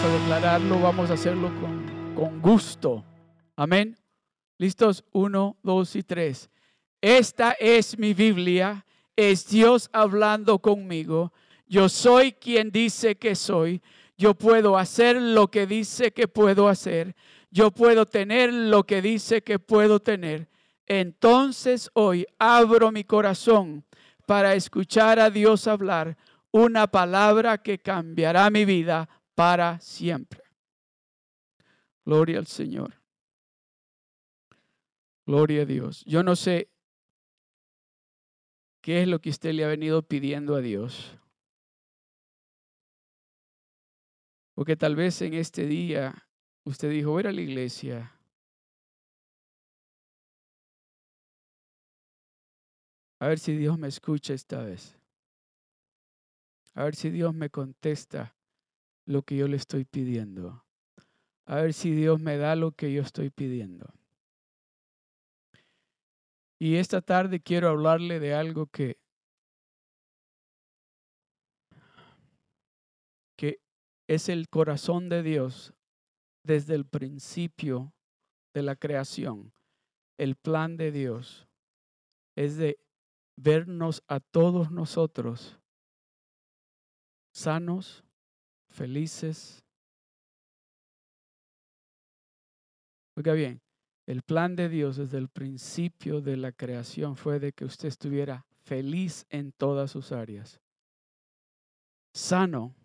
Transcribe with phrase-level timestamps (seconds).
[0.00, 3.04] Vamos a declararlo, vamos a hacerlo con, con gusto.
[3.56, 3.98] Amén.
[4.56, 5.04] ¿Listos?
[5.10, 6.48] Uno, dos y tres.
[7.00, 11.32] Esta es mi Biblia, es Dios hablando conmigo.
[11.66, 13.82] Yo soy quien dice que soy.
[14.16, 17.16] Yo puedo hacer lo que dice que puedo hacer.
[17.50, 20.48] Yo puedo tener lo que dice que puedo tener.
[20.86, 23.84] Entonces hoy abro mi corazón
[24.26, 26.16] para escuchar a Dios hablar
[26.52, 30.42] una palabra que cambiará mi vida para siempre.
[32.04, 33.00] Gloria al Señor.
[35.24, 36.04] Gloria a Dios.
[36.06, 36.72] Yo no sé
[38.80, 41.16] qué es lo que usted le ha venido pidiendo a Dios.
[44.54, 46.28] Porque tal vez en este día
[46.64, 48.18] usted dijo, voy a la iglesia.
[53.20, 54.98] A ver si Dios me escucha esta vez.
[56.74, 58.34] A ver si Dios me contesta
[59.08, 60.64] lo que yo le estoy pidiendo.
[61.46, 63.94] A ver si Dios me da lo que yo estoy pidiendo.
[66.60, 68.98] Y esta tarde quiero hablarle de algo que
[74.08, 75.74] es el corazón de Dios
[76.44, 77.94] desde el principio
[78.54, 79.52] de la creación.
[80.18, 81.46] El plan de Dios
[82.36, 82.78] es de
[83.36, 85.60] vernos a todos nosotros
[87.32, 88.02] sanos,
[88.78, 89.64] felices.
[93.16, 93.60] Oiga bien,
[94.06, 98.46] el plan de Dios desde el principio de la creación fue de que usted estuviera
[98.62, 100.60] feliz en todas sus áreas.
[102.14, 102.76] Sano,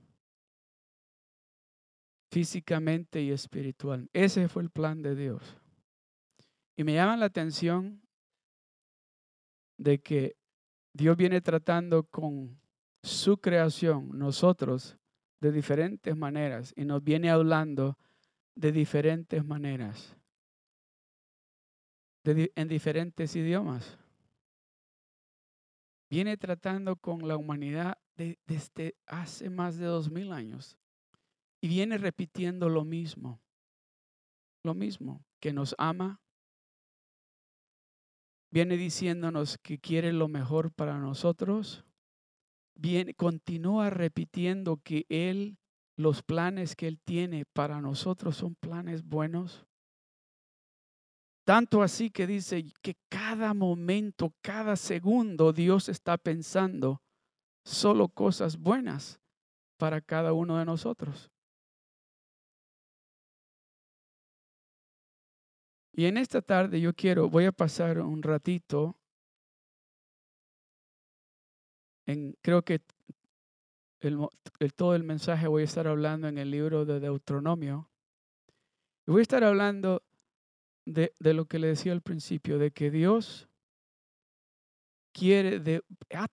[2.31, 4.09] físicamente y espiritual.
[4.13, 5.55] Ese fue el plan de Dios.
[6.75, 8.01] Y me llama la atención
[9.77, 10.35] de que
[10.93, 12.59] Dios viene tratando con
[13.03, 14.97] su creación, nosotros,
[15.43, 17.97] de diferentes maneras, y nos viene hablando
[18.55, 20.15] de diferentes maneras,
[22.23, 23.97] en diferentes idiomas.
[26.09, 30.77] Viene tratando con la humanidad desde hace más de dos mil años.
[31.59, 33.41] Y viene repitiendo lo mismo,
[34.63, 36.21] lo mismo, que nos ama.
[38.49, 41.83] Viene diciéndonos que quiere lo mejor para nosotros.
[42.75, 45.57] Viene, continúa repitiendo que Él,
[45.95, 49.65] los planes que Él tiene para nosotros son planes buenos.
[51.45, 57.01] Tanto así que dice que cada momento, cada segundo Dios está pensando
[57.65, 59.19] solo cosas buenas
[59.77, 61.29] para cada uno de nosotros.
[65.95, 68.97] Y en esta tarde yo quiero, voy a pasar un ratito
[72.05, 72.81] en, creo que
[74.01, 74.27] el,
[74.75, 77.89] todo el mensaje voy a estar hablando en el libro de Deuteronomio.
[79.07, 80.03] Y voy a estar hablando
[80.85, 83.47] de, lo que le decía al principio, de que Dios
[85.13, 85.81] quiere,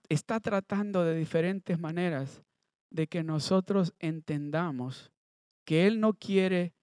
[0.08, 2.42] está tratando de diferentes maneras
[2.90, 5.12] de que nosotros entendamos
[5.64, 6.74] que Él no quiere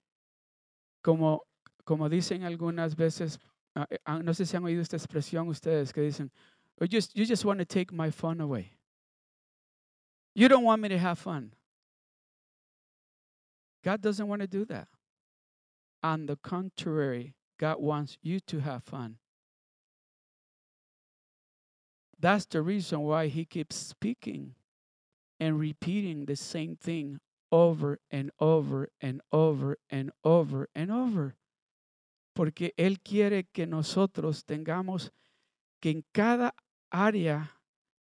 [1.88, 3.40] como dicen algunas veces,
[3.74, 6.30] ah, eh, ah, no sé si han oído esta expresión ustedes que dicen,
[6.80, 8.77] oh, you just, you just want to take my fun away.
[10.38, 11.52] You don't want me to have fun.
[13.82, 14.86] God doesn't want to do that.
[16.00, 19.16] On the contrary, God wants you to have fun.
[22.20, 24.54] That's the reason why he keeps speaking
[25.40, 27.18] and repeating the same thing
[27.50, 31.34] over and over and over and over and over
[32.38, 35.10] porque Él quiere que nosotros tengamos
[35.80, 36.54] que en cada
[36.88, 37.57] área,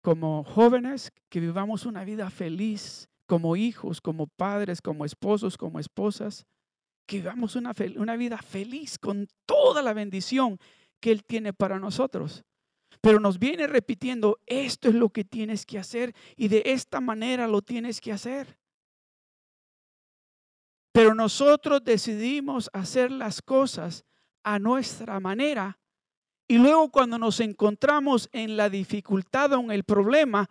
[0.07, 6.45] como jóvenes, que vivamos una vida feliz, como hijos, como padres, como esposos, como esposas,
[7.05, 10.59] que vivamos una, una vida feliz con toda la bendición
[11.01, 12.45] que Él tiene para nosotros.
[13.01, 17.45] Pero nos viene repitiendo, esto es lo que tienes que hacer y de esta manera
[17.45, 18.57] lo tienes que hacer.
[20.93, 24.05] Pero nosotros decidimos hacer las cosas
[24.45, 25.77] a nuestra manera.
[26.47, 30.49] Y luego cuando nos encontramos en la dificultad o en el problema,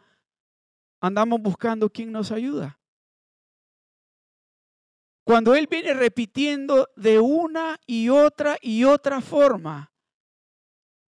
[1.00, 2.78] andamos buscando quién nos ayuda.
[5.25, 9.90] Cuando Él viene repitiendo de una y otra y otra forma,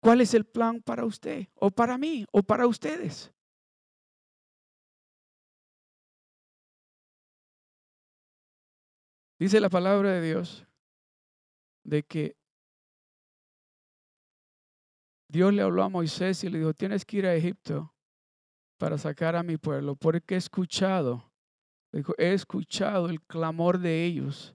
[0.01, 3.33] ¿cuál es el plan para usted o para mí o para ustedes?
[9.39, 10.65] Dice la palabra de Dios
[11.83, 12.37] de que
[15.35, 17.93] Dios le habló a Moisés y le dijo, tienes que ir a Egipto
[18.79, 21.29] para sacar a mi pueblo, porque he escuchado
[22.19, 24.55] he escuchado el clamor de ellos.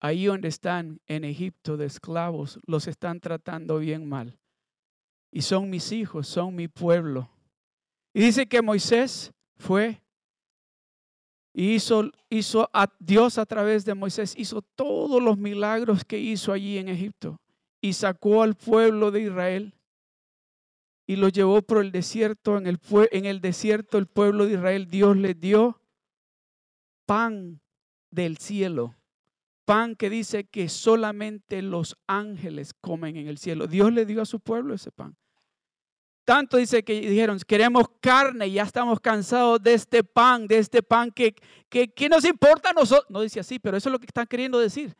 [0.00, 4.38] Ahí donde están en Egipto de esclavos, los están tratando bien mal.
[5.30, 7.28] Y son mis hijos, son mi pueblo.
[8.14, 10.02] Y dice que Moisés fue
[11.52, 16.54] y hizo, hizo a Dios a través de Moisés, hizo todos los milagros que hizo
[16.54, 17.38] allí en Egipto
[17.82, 19.74] y sacó al pueblo de Israel
[21.10, 22.56] y lo llevó por el desierto.
[22.56, 22.78] En el,
[23.10, 25.82] en el desierto el pueblo de Israel, Dios les dio
[27.04, 27.60] pan
[28.12, 28.94] del cielo.
[29.64, 33.66] Pan que dice que solamente los ángeles comen en el cielo.
[33.66, 35.16] Dios le dio a su pueblo ese pan.
[36.24, 41.10] Tanto dice que dijeron, queremos carne, ya estamos cansados de este pan, de este pan
[41.10, 41.34] que,
[41.68, 43.10] que, que nos importa a nosotros.
[43.10, 44.96] No dice así, pero eso es lo que están queriendo decir.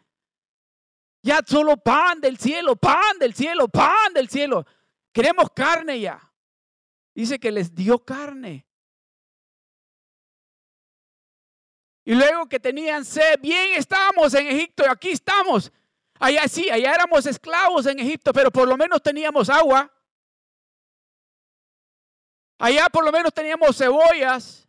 [1.23, 4.67] Ya solo pan del cielo, pan del cielo, pan del cielo.
[5.13, 6.21] Queremos carne ya.
[7.15, 8.67] Dice que les dio carne.
[12.05, 15.73] Y luego que tenían sed, bien estábamos en Egipto y aquí estamos.
[16.19, 19.93] Allá sí, allá éramos esclavos en Egipto, pero por lo menos teníamos agua.
[22.59, 24.69] Allá por lo menos teníamos cebollas.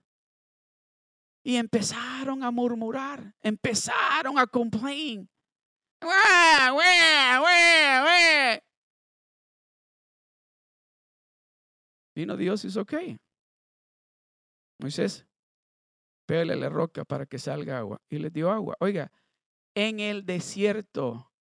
[1.44, 5.28] Y empezaron a murmurar, empezaron a complain.
[12.16, 12.94] Vino Dios y dice, ok.
[14.80, 15.26] Moisés,
[16.26, 18.02] pégale la roca para que salga agua.
[18.10, 18.76] Y le dio agua.
[18.80, 19.12] Oiga,
[19.76, 21.32] en el desierto,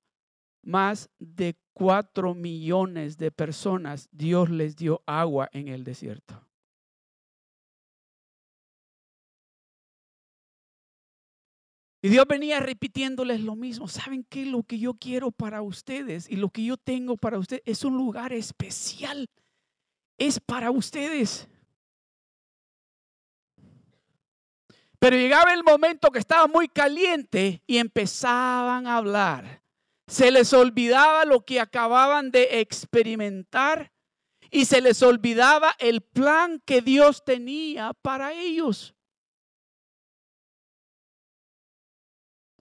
[0.63, 6.47] más de cuatro millones de personas, Dios les dio agua en el desierto.
[12.03, 13.87] Y Dios venía repitiéndoles lo mismo.
[13.87, 14.47] ¿Saben qué?
[14.47, 17.97] Lo que yo quiero para ustedes y lo que yo tengo para ustedes es un
[17.97, 19.29] lugar especial.
[20.21, 21.49] Es para ustedes.
[24.99, 29.63] Pero llegaba el momento que estaba muy caliente y empezaban a hablar.
[30.07, 33.91] Se les olvidaba lo que acababan de experimentar
[34.51, 38.95] y se les olvidaba el plan que Dios tenía para ellos.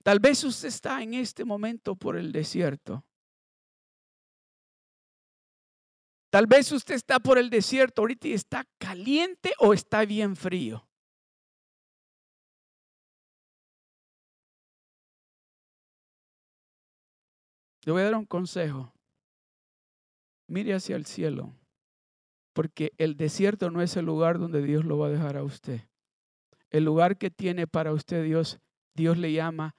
[0.01, 3.03] Tal vez usted está en este momento por el desierto.
[6.29, 10.87] Tal vez usted está por el desierto ahorita y está caliente o está bien frío.
[17.85, 18.93] Le voy a dar un consejo.
[20.47, 21.55] Mire hacia el cielo,
[22.53, 25.81] porque el desierto no es el lugar donde Dios lo va a dejar a usted.
[26.69, 28.59] El lugar que tiene para usted Dios,
[28.93, 29.75] Dios le llama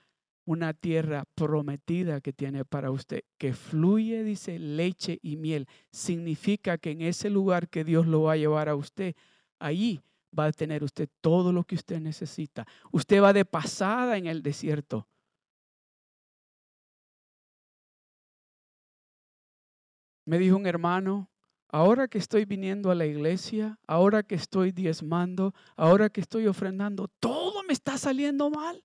[0.51, 5.69] una tierra prometida que tiene para usted, que fluye, dice, leche y miel.
[5.93, 9.15] Significa que en ese lugar que Dios lo va a llevar a usted,
[9.61, 10.01] allí
[10.37, 12.67] va a tener usted todo lo que usted necesita.
[12.91, 15.07] Usted va de pasada en el desierto.
[20.25, 21.31] Me dijo un hermano,
[21.69, 27.07] ahora que estoy viniendo a la iglesia, ahora que estoy diezmando, ahora que estoy ofrendando,
[27.21, 28.83] todo me está saliendo mal.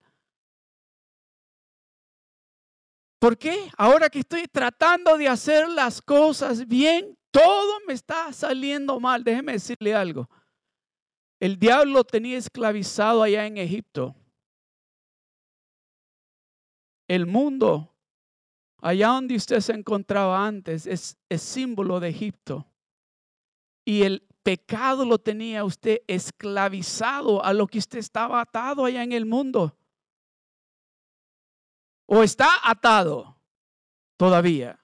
[3.26, 3.72] ¿Por qué?
[3.76, 9.24] Ahora que estoy tratando de hacer las cosas bien, todo me está saliendo mal.
[9.24, 10.30] Déjeme decirle algo.
[11.40, 14.16] El diablo tenía esclavizado allá en Egipto.
[17.08, 17.96] El mundo,
[18.80, 22.68] allá donde usted se encontraba antes, es, es símbolo de Egipto.
[23.84, 29.14] Y el pecado lo tenía usted esclavizado a lo que usted estaba atado allá en
[29.14, 29.76] el mundo
[32.06, 33.40] o está atado
[34.18, 34.80] todavía.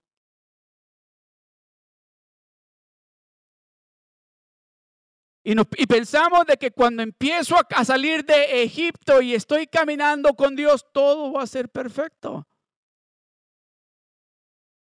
[5.44, 5.56] Y,
[5.88, 10.86] pensamos de que cuando empiezo a, a salir de Egipto y estoy caminando con Dios,
[10.94, 12.48] todo va a ser perfecto.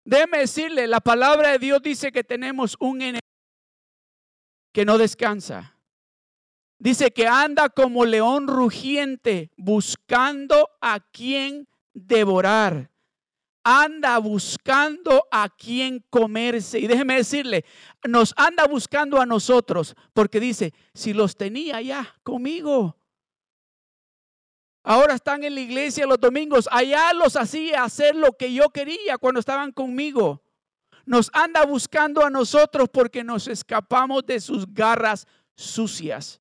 [0.04, 3.20] Déjeme decirle, la palabra de Dios dice que tenemos un enemigo
[4.72, 5.80] que no descansa.
[6.78, 12.92] Dice que anda como león rugiente buscando a quien devorar.
[13.64, 16.78] Anda buscando a quien comerse.
[16.78, 17.66] Y déjeme decirle,
[18.08, 22.96] nos anda buscando a nosotros porque dice, si los tenía ya conmigo.
[24.84, 26.70] Ahora están en la iglesia los domingos.
[26.72, 30.44] Allá los hacía hacer lo que yo quería cuando estaban conmigo.
[31.08, 35.26] Nos anda buscando a nosotros porque nos escapamos de sus garras
[35.56, 36.40] sucias.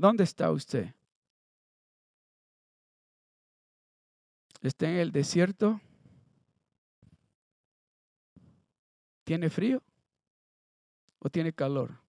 [0.00, 0.94] ¿Dónde está usted?
[4.62, 5.78] ¿Está en el desierto?
[9.24, 9.82] ¿Tiene frío
[11.18, 12.00] o tiene calor?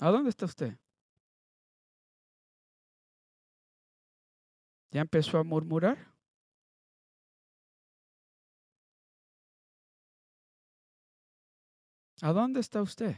[0.00, 0.78] ¿A dónde está usted?
[4.90, 5.98] ¿Ya empezó a murmurar?
[12.22, 13.16] ¿A dónde está usted?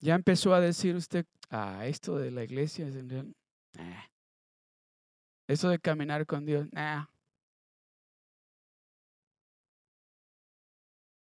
[0.00, 2.96] Ya empezó a decir usted, ah, esto de la iglesia es
[5.46, 7.06] Eso de caminar con Dios, nah.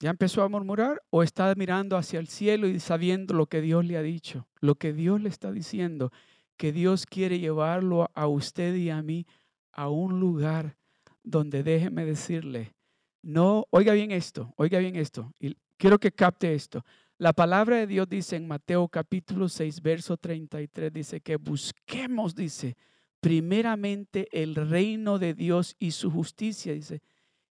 [0.01, 3.85] ¿Ya empezó a murmurar o está mirando hacia el cielo y sabiendo lo que Dios
[3.85, 6.11] le ha dicho, lo que Dios le está diciendo,
[6.57, 9.27] que Dios quiere llevarlo a usted y a mí
[9.73, 10.77] a un lugar
[11.23, 12.75] donde déjeme decirle,
[13.23, 16.85] no, oiga bien esto, oiga bien esto, y quiero que capte esto.
[17.19, 22.77] La palabra de Dios dice en Mateo capítulo 6, verso 33, dice que busquemos, dice,
[23.21, 27.03] primeramente el reino de Dios y su justicia, dice,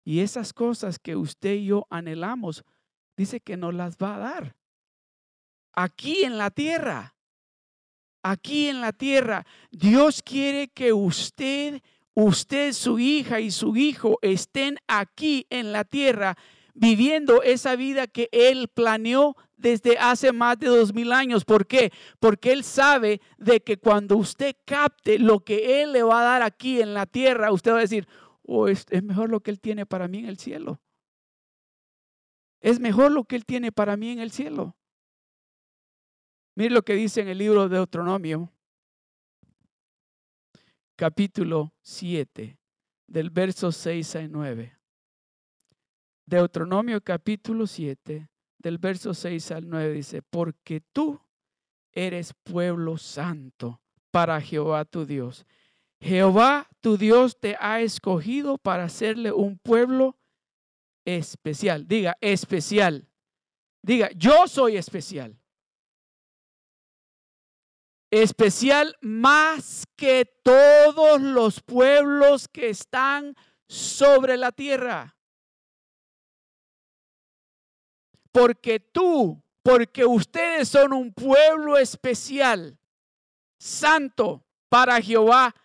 [0.04, 2.64] y esas cosas que usted y yo anhelamos,
[3.16, 4.56] dice que nos las va a dar
[5.74, 7.16] aquí en la tierra.
[8.26, 11.82] Aquí en la tierra, Dios quiere que usted
[12.14, 16.38] usted, su hija y su hijo estén aquí en la tierra
[16.74, 21.46] viviendo esa vida que Él planeó desde hace más de dos mil años.
[21.46, 21.92] ¿Por qué?
[22.20, 26.42] Porque Él sabe de que cuando usted capte lo que Él le va a dar
[26.42, 28.08] aquí en la tierra, usted va a decir,
[28.44, 30.82] oh, es, mejor lo que Él tiene para mí en el cielo.
[32.60, 34.76] Es mejor lo que Él tiene para mí en el cielo.
[36.56, 38.52] Mire lo que dice en el libro de Deuteronomio,
[40.96, 42.58] capítulo 7,
[43.08, 44.83] del verso 6 al 9.
[46.26, 51.20] Deuteronomio capítulo 7, del verso 6 al 9 dice, porque tú
[51.92, 55.46] eres pueblo santo para Jehová tu Dios.
[56.00, 60.18] Jehová tu Dios te ha escogido para hacerle un pueblo
[61.06, 61.88] especial.
[61.88, 63.08] Diga, especial.
[63.82, 65.38] Diga, yo soy especial
[68.14, 73.36] especial más que todos los pueblos que están
[73.68, 75.18] sobre la tierra.
[78.34, 82.78] Porque tú, porque ustedes son un pueblo especial,
[83.58, 85.56] santo para Jehová,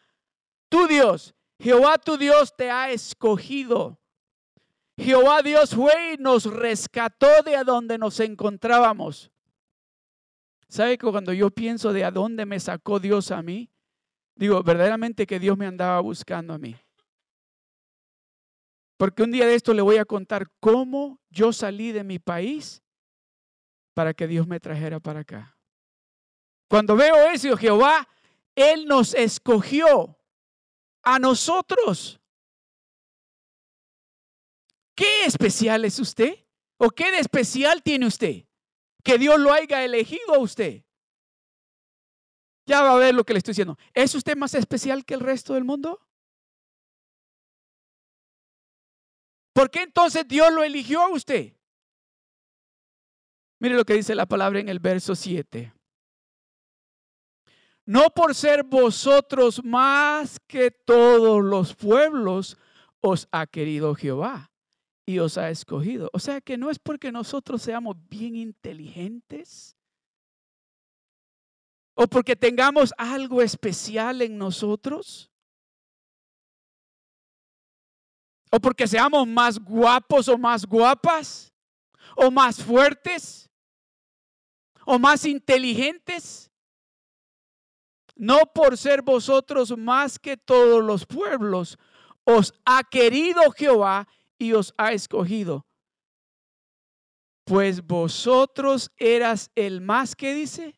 [0.69, 1.35] tu Dios.
[1.59, 3.99] Jehová tu Dios te ha escogido.
[4.97, 9.33] Jehová Dios fue y nos rescató de a donde nos encontrábamos.
[10.69, 13.71] ¿Sabe que cuando yo pienso de a dónde me sacó Dios a mí?
[14.37, 16.77] Digo, verdaderamente que Dios me andaba buscando a mí.
[18.99, 22.83] Porque un día de esto le voy a contar cómo yo salí de mi país
[23.95, 25.57] para que Dios me trajera para acá.
[26.69, 28.07] Cuando veo eso, Jehová,
[28.55, 30.19] Él nos escogió
[31.03, 32.21] a nosotros.
[34.95, 36.45] ¿Qué especial es usted?
[36.77, 38.45] ¿O qué de especial tiene usted?
[39.09, 40.85] que Dios lo haya elegido a usted.
[42.67, 43.79] Ya va a ver lo que le estoy diciendo.
[43.95, 46.07] ¿Es usted más especial que el resto del mundo?
[49.59, 51.53] ¿Por qué entonces Dios lo eligió a usted?
[53.59, 55.75] Mire lo que dice la palabra en el verso 7.
[57.85, 62.57] No por ser vosotros más que todos los pueblos
[63.01, 64.53] os ha querido Jehová,
[65.05, 66.09] y os ha escogido.
[66.13, 69.77] O sea que no es porque nosotros seamos bien inteligentes
[71.95, 75.33] o porque tengamos algo especial en nosotros
[78.51, 81.53] o porque seamos más guapos o más guapas
[82.17, 83.49] o más fuertes
[84.85, 86.51] o más inteligentes.
[88.17, 91.79] No por ser vosotros más que todos los pueblos,
[92.25, 95.67] os ha querido Jehová y os ha escogido.
[97.45, 100.78] Pues vosotros eras el más que dice.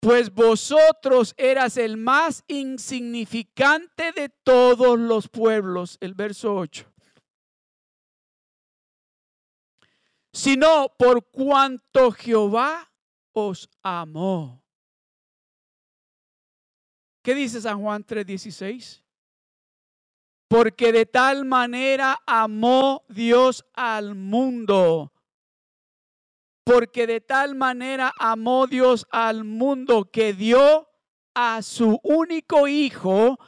[0.00, 5.98] Pues vosotros eras el más insignificante de todos los pueblos.
[6.00, 6.92] El verso 8.
[10.32, 12.92] Sino por cuanto Jehová
[13.32, 14.62] os amó.
[17.22, 19.02] ¿Qué dice San Juan 3:16?
[20.46, 25.12] Porque de tal manera amó Dios al mundo.
[26.68, 30.86] Porque de tal manera amó Dios al mundo que dio
[31.32, 33.38] a su único Hijo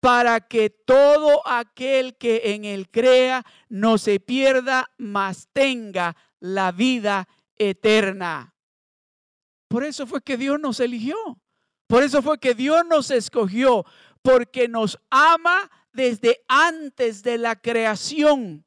[0.00, 7.28] para que todo aquel que en él crea no se pierda, mas tenga la vida
[7.58, 8.54] eterna.
[9.68, 11.18] Por eso fue que Dios nos eligió.
[11.86, 13.84] Por eso fue que Dios nos escogió
[14.22, 18.64] porque nos ama desde antes de la creación.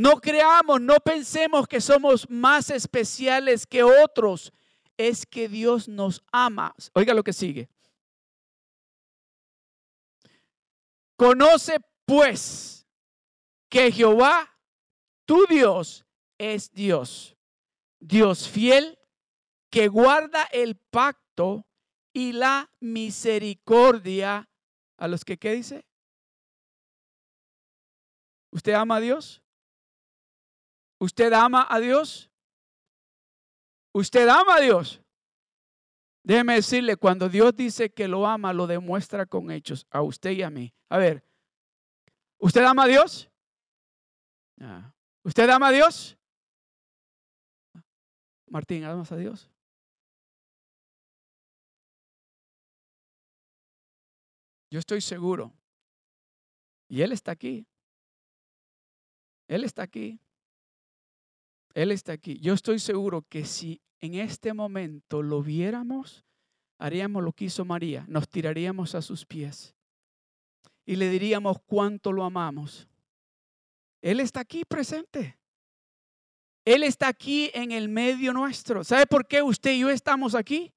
[0.00, 4.50] No creamos, no pensemos que somos más especiales que otros.
[4.96, 6.74] Es que Dios nos ama.
[6.94, 7.68] Oiga lo que sigue.
[11.16, 12.86] Conoce pues
[13.68, 14.56] que Jehová,
[15.26, 16.06] tu Dios,
[16.38, 17.36] es Dios.
[17.98, 18.98] Dios fiel
[19.68, 21.66] que guarda el pacto
[22.14, 24.48] y la misericordia
[24.96, 25.84] a los que, ¿qué dice?
[28.50, 29.42] ¿Usted ama a Dios?
[31.00, 32.30] ¿Usted ama a Dios?
[33.92, 35.00] ¿Usted ama a Dios?
[36.22, 40.42] Déjeme decirle, cuando Dios dice que lo ama, lo demuestra con hechos, a usted y
[40.42, 40.74] a mí.
[40.90, 41.24] A ver,
[42.38, 43.30] ¿usted ama a Dios?
[44.60, 44.92] Ah.
[45.24, 46.18] ¿Usted ama a Dios?
[48.46, 49.50] Martín, ¿amas a Dios?
[54.70, 55.52] Yo estoy seguro.
[56.88, 57.66] Y Él está aquí.
[59.48, 60.20] Él está aquí.
[61.74, 62.38] Él está aquí.
[62.40, 66.24] Yo estoy seguro que si en este momento lo viéramos,
[66.78, 68.04] haríamos lo que hizo María.
[68.08, 69.74] Nos tiraríamos a sus pies
[70.86, 72.88] y le diríamos cuánto lo amamos.
[74.02, 75.38] Él está aquí presente.
[76.64, 78.84] Él está aquí en el medio nuestro.
[78.84, 80.72] ¿Sabe por qué usted y yo estamos aquí?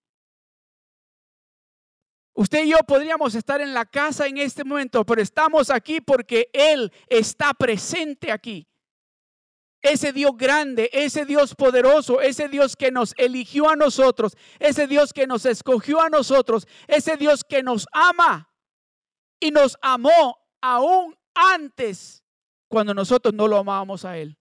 [2.35, 6.49] Usted y yo podríamos estar en la casa en este momento, pero estamos aquí porque
[6.51, 8.67] Él está presente aquí.
[9.83, 15.11] Ese Dios grande, ese Dios poderoso, ese Dios que nos eligió a nosotros, ese Dios
[15.13, 18.49] que nos escogió a nosotros, ese Dios que nos ama
[19.41, 22.23] y nos amó aún antes
[22.69, 24.37] cuando nosotros no lo amábamos a Él.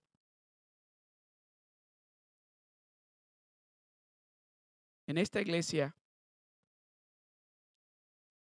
[5.09, 5.94] En esta iglesia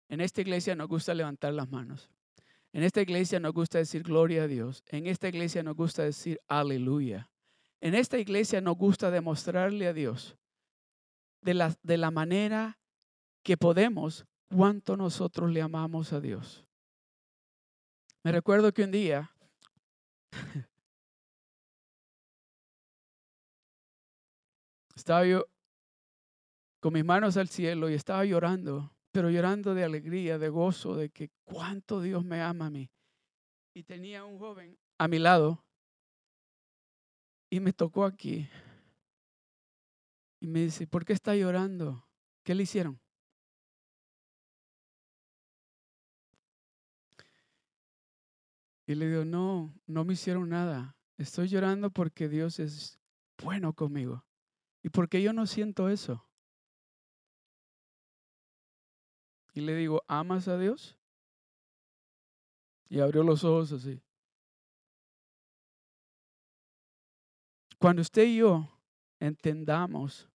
[0.09, 2.09] en esta iglesia nos gusta levantar las manos.
[2.77, 4.85] En esta iglesia nos gusta decir gloria a Dios.
[4.89, 7.31] En esta iglesia nos gusta decir aleluya.
[7.81, 10.37] En esta iglesia nos gusta demostrarle a Dios
[11.41, 12.79] de la, de la manera
[13.43, 16.67] que podemos cuánto nosotros le amamos a Dios.
[18.23, 19.31] Me recuerdo que un día
[24.95, 25.47] estaba yo
[26.81, 31.09] con mis manos al cielo y estaba llorando pero llorando de alegría, de gozo, de
[31.09, 32.91] que cuánto Dios me ama a mí.
[33.73, 35.65] Y tenía un joven a mi lado
[37.49, 38.47] y me tocó aquí.
[40.39, 42.07] Y me dice, ¿por qué está llorando?
[42.45, 43.01] ¿Qué le hicieron?
[48.87, 50.95] Y le digo, no, no me hicieron nada.
[51.17, 53.01] Estoy llorando porque Dios es
[53.43, 54.27] bueno conmigo.
[54.83, 56.26] Y porque yo no siento eso.
[59.57, 60.99] Y le digo, ¿amas a Dios?
[62.91, 63.99] Y abrió los ojos así.
[67.79, 68.69] Cuando usted y yo
[69.19, 70.29] entendamos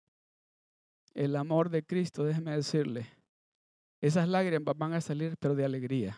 [1.14, 3.08] el amor de Cristo, déjeme decirle,
[4.00, 6.18] esas lágrimas van a salir, pero de alegría.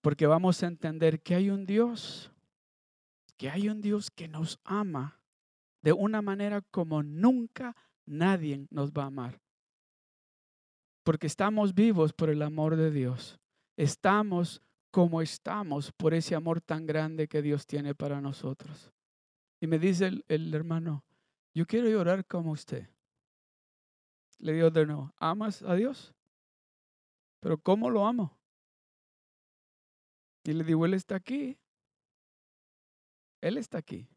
[0.00, 2.32] Porque vamos a entender que hay un Dios,
[3.36, 5.20] que hay un Dios que nos ama
[5.82, 9.40] de una manera como nunca nadie nos va a amar.
[11.02, 13.38] Porque estamos vivos por el amor de Dios.
[13.76, 18.92] Estamos como estamos por ese amor tan grande que Dios tiene para nosotros.
[19.60, 21.04] Y me dice el, hermano,
[21.54, 22.88] yo quiero llorar como usted.
[24.38, 24.86] Le digo de
[25.18, 26.14] ¿amas a Dios?
[27.40, 28.36] Pero ¿cómo lo amo?
[30.44, 31.58] Y le digo, Él está aquí.
[33.40, 34.08] Él está aquí.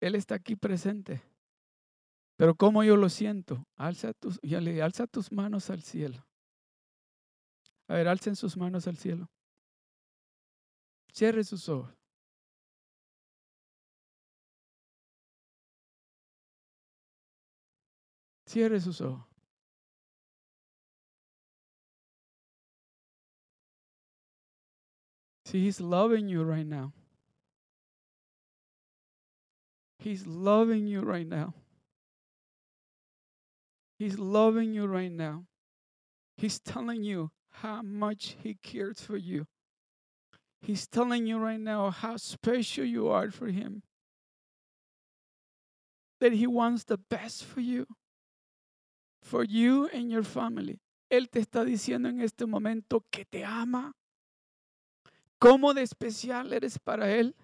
[0.00, 1.22] Él está aquí presente.
[2.42, 3.68] Pero ¿cómo yo lo siento?
[3.76, 4.14] Alza
[5.06, 6.26] tus manos al cielo.
[7.86, 9.30] A ver, alcen sus manos al cielo.
[11.12, 11.94] Cierre sus ojos.
[18.44, 19.24] Cierre sus ojos.
[25.44, 26.92] See, He's loving you right now.
[30.00, 31.54] He's loving you right now.
[34.02, 35.44] He's loving you right now.
[36.36, 37.30] He's telling you
[37.62, 39.46] how much He cares for you.
[40.60, 43.84] He's telling you right now how special you are for Him.
[46.18, 47.86] That He wants the best for you,
[49.22, 50.80] for you and your family.
[51.08, 53.92] Él te está diciendo en este momento que te ama.
[55.40, 57.34] ¿Cómo de especial eres para Él?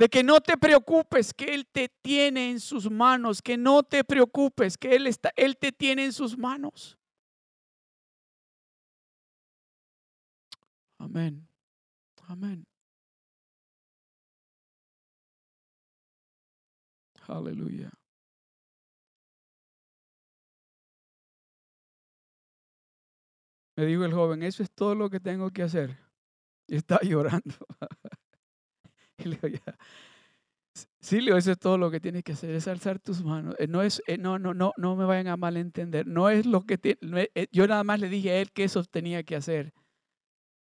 [0.00, 4.02] De que no te preocupes, que Él te tiene en sus manos, que no te
[4.02, 6.96] preocupes, que Él, está, Él te tiene en sus manos.
[10.96, 11.46] Amén.
[12.28, 12.66] Amén.
[17.28, 17.90] Aleluya.
[23.76, 25.98] Me dijo el joven, eso es todo lo que tengo que hacer.
[26.66, 27.54] Y estaba llorando.
[29.24, 29.76] Y le digo, ya.
[31.00, 33.54] Eso es todo lo que tienes que hacer, es alzar tus manos.
[33.58, 36.06] Eh, no es, eh, no, no, no, no me vayan a malentender.
[36.06, 39.22] No es lo que eh, yo nada más le dije a él que eso tenía
[39.22, 39.72] que hacer.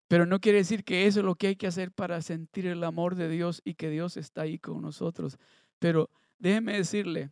[0.08, 2.84] Pero no quiere decir que eso es lo que hay que hacer para sentir el
[2.84, 5.38] amor de Dios y que Dios está ahí con nosotros.
[5.80, 7.32] Pero déjeme decirle,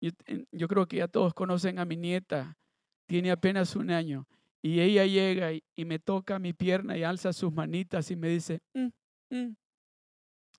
[0.00, 2.58] yo, creo que ya todos conocen a mi nieta,
[3.06, 4.26] tiene apenas un año,
[4.60, 8.60] y ella llega y, me toca mi pierna y alza sus manitas y me dice,
[8.74, 8.88] mm,
[9.30, 9.56] mm".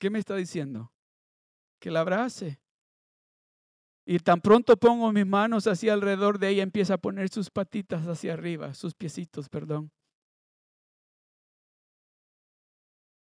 [0.03, 0.91] ¿Qué me está diciendo?
[1.79, 2.59] Que la abrace.
[4.05, 8.05] Y tan pronto pongo mis manos así alrededor de ella, empieza a poner sus patitas
[8.05, 9.89] hacia arriba, sus piecitos, perdón.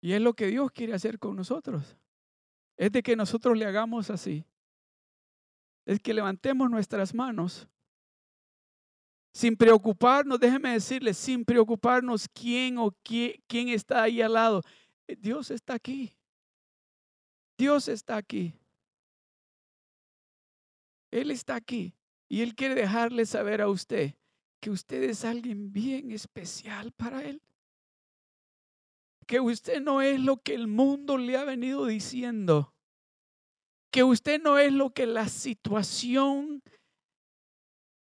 [0.01, 1.97] Y es lo que Dios quiere hacer con nosotros.
[2.77, 4.45] Es de que nosotros le hagamos así.
[5.85, 7.67] Es que levantemos nuestras manos
[9.33, 14.63] sin preocuparnos, déjeme decirle, sin preocuparnos quién o quién está ahí al lado.
[15.09, 16.15] Eh, Dios está aquí.
[17.61, 18.55] Dios está aquí.
[21.11, 21.95] Él está aquí
[22.27, 24.15] y Él quiere dejarle saber a usted
[24.61, 27.43] que usted es alguien bien especial para Él.
[29.27, 32.75] Que usted no es lo que el mundo le ha venido diciendo,
[33.91, 36.63] que usted no es lo que la situación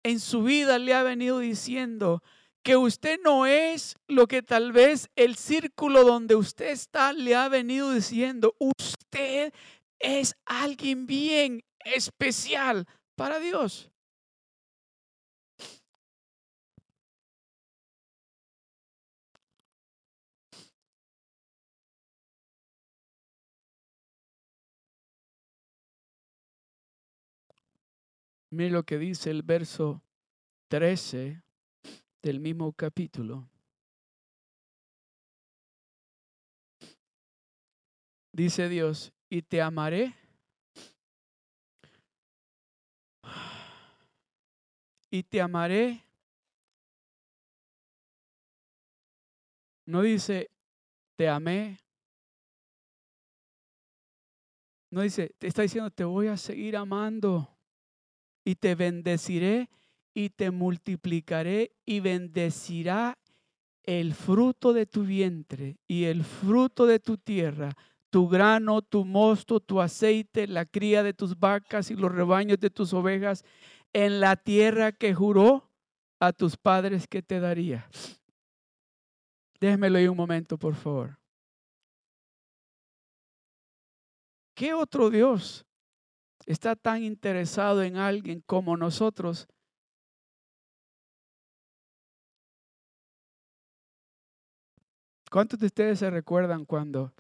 [0.03, 2.23] en su vida le ha venido diciendo,
[2.63, 7.49] que usted no es lo que tal vez el círculo donde usted está le ha
[7.49, 8.55] venido diciendo.
[8.59, 9.53] Usted
[9.99, 13.91] es alguien bien especial para Dios.
[28.51, 30.03] Mire lo que dice el verso
[30.69, 31.42] 13
[32.23, 33.49] del mismo capítulo.
[38.33, 40.15] Dice Dios, y te amaré.
[45.11, 46.03] Y te amaré.
[49.85, 50.49] No dice,
[51.17, 51.79] te amé.
[54.91, 57.55] No dice, te está diciendo, te voy a seguir amando
[58.45, 59.69] y te bendeciré
[60.15, 63.19] y te multiplicaré y bendecirá
[63.85, 67.73] el fruto de tu vientre y el fruto de tu tierra,
[68.11, 72.71] tu grano, tu mosto, tu aceite, la cría de tus vacas y los rebaños de
[72.71, 73.45] tus ovejas
[73.93, 75.71] en la tierra que juró
[76.21, 77.89] a tus padres que te daría.
[79.59, 81.19] Déjemelo ahí un momento, por favor.
[84.55, 85.67] ¿Qué otro Dios
[86.47, 89.49] está tan interesado en alguien como nosotros,
[95.33, 97.11] ¿cuántos de ustedes se recuerdan cuando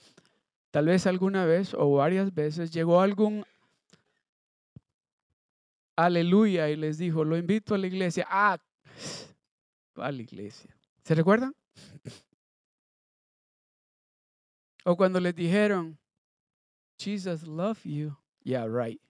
[0.70, 3.44] tal vez alguna vez o varias veces llegó algún
[5.96, 8.26] aleluya y les dijo, lo invito a la iglesia?
[8.28, 8.58] Ah,
[9.96, 10.70] a la iglesia.
[11.02, 11.54] ¿Se recuerdan?
[14.84, 15.98] O cuando les dijeron,
[16.98, 18.16] Jesus love you.
[18.42, 19.00] Yeah, right.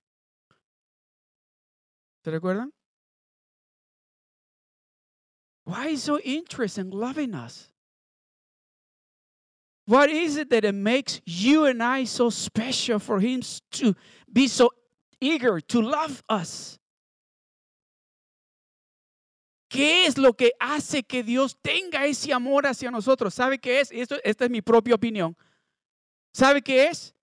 [2.22, 2.72] ¿Se recuerdan?
[5.64, 7.71] Why is so interested in loving us?
[9.86, 13.42] What is it that it makes you and I so special for Him
[13.72, 13.94] to
[14.32, 14.70] be so
[15.20, 16.78] eager to love us?
[19.68, 23.32] ¿Qué es lo que hace que Dios tenga ese amor hacia nosotros?
[23.32, 23.90] ¿Sabe qué es?
[23.90, 25.34] Esto, esta es mi propia opinión.
[26.32, 27.14] ¿Sabe qué es?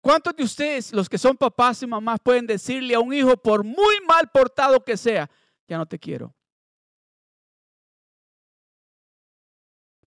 [0.00, 3.64] ¿Cuántos de ustedes, los que son papás y mamás, pueden decirle a un hijo, por
[3.64, 5.30] muy mal portado que sea,
[5.68, 6.34] ya no te quiero?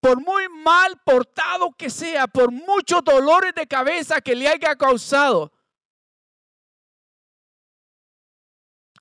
[0.07, 5.51] Por muy mal portado que sea, por muchos dolores de cabeza que le haya causado,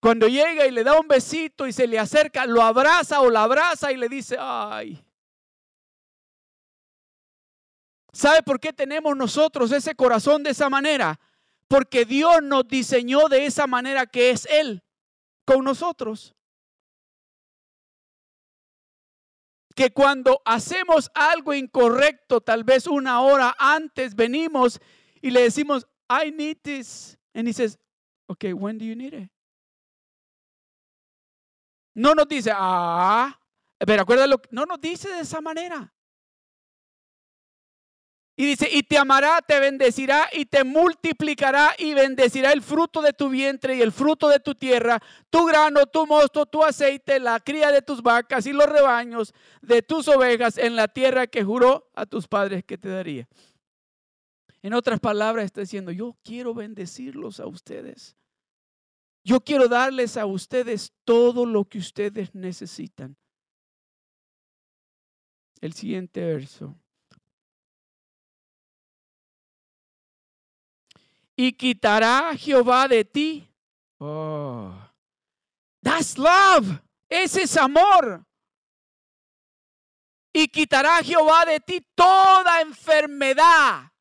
[0.02, 3.44] cuando llega y le da un besito y se le acerca, lo abraza o la
[3.44, 5.06] abraza y le dice, ay,
[8.12, 11.20] ¿Sabe por qué tenemos nosotros ese corazón de esa manera?
[11.68, 14.84] Porque Dios nos diseñó de esa manera que es Él
[15.46, 16.34] con nosotros.
[19.76, 24.80] Que cuando hacemos algo incorrecto, tal vez una hora antes venimos
[25.22, 27.18] y le decimos, I need this.
[27.34, 27.78] And he says,
[28.30, 29.30] okay, when do you need it?
[31.94, 33.40] No nos dice, ah,
[33.80, 35.94] pero acuérdalo, no nos dice de esa manera.
[38.38, 43.14] Y dice, y te amará, te bendecirá y te multiplicará y bendecirá el fruto de
[43.14, 47.40] tu vientre y el fruto de tu tierra, tu grano, tu mosto, tu aceite, la
[47.40, 51.90] cría de tus vacas y los rebaños de tus ovejas en la tierra que juró
[51.96, 53.26] a tus padres que te daría.
[54.62, 58.18] En otras palabras, está diciendo, yo quiero bendecirlos a ustedes.
[59.24, 63.16] Yo quiero darles a ustedes todo lo que ustedes necesitan.
[65.62, 66.76] El siguiente verso.
[71.36, 73.50] Y quitará Jehová de ti.
[74.00, 74.74] Oh,
[75.82, 76.80] that's love.
[77.10, 78.26] Ese es amor.
[80.34, 83.92] Y quitará Jehová de ti toda enfermedad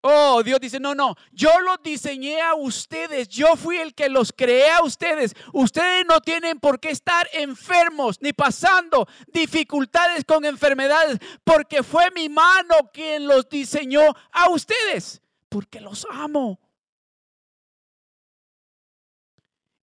[0.00, 4.32] Oh, Dios dice, no, no, yo los diseñé a ustedes, yo fui el que los
[4.32, 5.34] creé a ustedes.
[5.52, 12.28] Ustedes no tienen por qué estar enfermos ni pasando dificultades con enfermedades, porque fue mi
[12.28, 16.60] mano quien los diseñó a ustedes, porque los amo.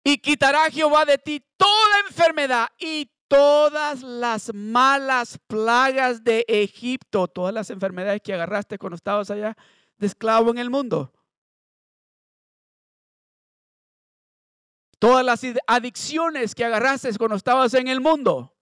[0.04, 7.52] Y quitará Jehová de ti toda enfermedad y todas las malas plagas de Egipto, todas
[7.52, 9.56] las enfermedades que agarraste cuando estabas allá
[9.98, 11.12] de esclavo en el mundo.
[14.98, 18.54] Todas las adicciones que agarraste cuando estabas en el mundo.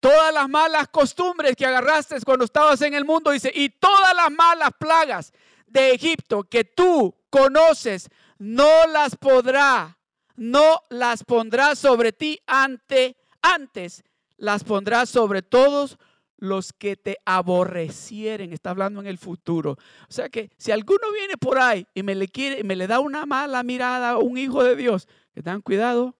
[0.00, 4.30] Todas las malas costumbres que agarraste cuando estabas en el mundo, dice, y todas las
[4.30, 5.32] malas plagas
[5.66, 8.08] de Egipto que tú conoces,
[8.38, 9.98] no las podrá,
[10.36, 14.04] no las pondrá sobre ti ante, antes,
[14.36, 15.98] las pondrá sobre todos
[16.38, 18.52] los que te aborrecieren.
[18.52, 19.72] Está hablando en el futuro.
[19.72, 23.00] O sea que si alguno viene por ahí y me le quiere, me le da
[23.00, 26.16] una mala mirada a un hijo de Dios, que tengan cuidado,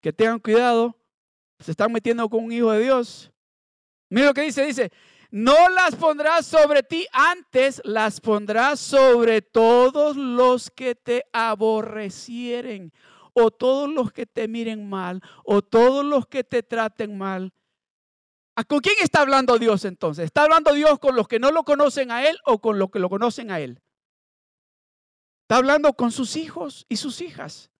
[0.00, 0.96] que tengan cuidado,
[1.58, 3.30] se están metiendo con un hijo de Dios.
[4.08, 4.92] Mira lo que dice, dice,
[5.30, 12.92] no las pondrás sobre ti, antes las pondrás sobre todos los que te aborrecieren,
[13.32, 17.52] o todos los que te miren mal, o todos los que te traten mal
[18.64, 20.24] ¿Con quién está hablando Dios entonces?
[20.24, 22.98] ¿Está hablando Dios con los que no lo conocen a Él o con los que
[22.98, 23.82] lo conocen a Él?
[25.42, 27.70] Está hablando con sus hijos y sus hijas.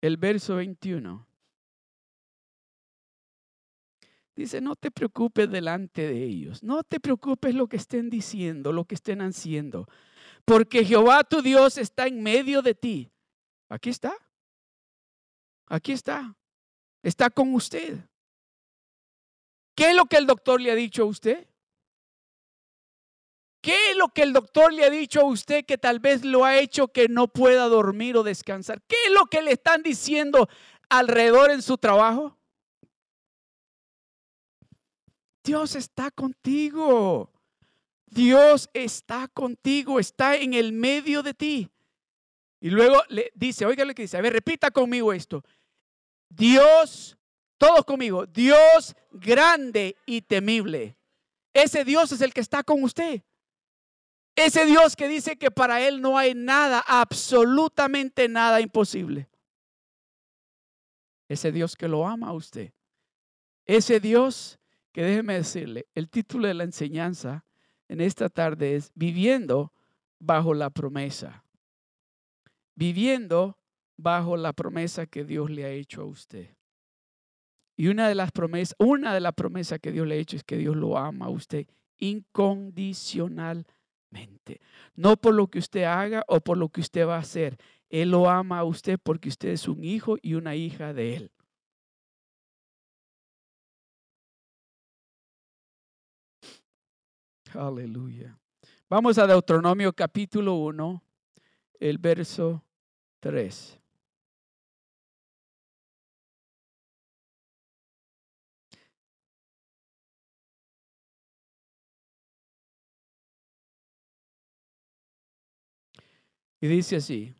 [0.00, 1.26] El verso 21.
[4.34, 8.86] Dice, no te preocupes delante de ellos, no te preocupes lo que estén diciendo, lo
[8.86, 9.86] que estén haciendo,
[10.46, 13.10] porque Jehová tu Dios está en medio de ti.
[13.68, 14.14] Aquí está.
[15.66, 16.34] Aquí está
[17.02, 17.98] está con usted.
[19.74, 21.46] ¿Qué es lo que el doctor le ha dicho a usted?
[23.62, 26.44] ¿Qué es lo que el doctor le ha dicho a usted que tal vez lo
[26.44, 28.80] ha hecho que no pueda dormir o descansar?
[28.82, 30.48] ¿Qué es lo que le están diciendo
[30.88, 32.38] alrededor en su trabajo?
[35.44, 37.30] Dios está contigo.
[38.06, 41.70] Dios está contigo, está en el medio de ti.
[42.60, 45.44] Y luego le dice, oiga lo que dice, a ver, repita conmigo esto.
[46.30, 47.18] Dios,
[47.58, 50.96] todos conmigo, Dios grande y temible.
[51.52, 53.22] Ese Dios es el que está con usted.
[54.36, 59.28] Ese Dios que dice que para Él no hay nada, absolutamente nada imposible.
[61.28, 62.72] Ese Dios que lo ama a usted.
[63.66, 64.58] Ese Dios
[64.92, 67.44] que déjeme decirle, el título de la enseñanza
[67.88, 69.72] en esta tarde es Viviendo
[70.18, 71.44] bajo la promesa.
[72.74, 73.59] Viviendo
[74.02, 76.54] bajo la promesa que Dios le ha hecho a usted.
[77.76, 80.44] Y una de las promesas, una de las promesas que Dios le ha hecho es
[80.44, 81.66] que Dios lo ama a usted
[81.98, 84.60] incondicionalmente.
[84.94, 87.56] No por lo que usted haga o por lo que usted va a hacer.
[87.88, 91.32] Él lo ama a usted porque usted es un hijo y una hija de Él.
[97.54, 98.38] Aleluya.
[98.88, 101.02] Vamos a Deuteronomio capítulo 1,
[101.80, 102.64] el verso
[103.20, 103.79] 3.
[116.60, 117.34] Y dice así,